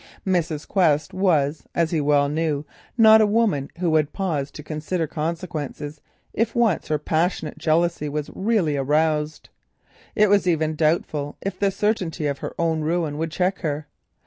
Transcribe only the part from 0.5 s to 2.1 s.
Quest was, as he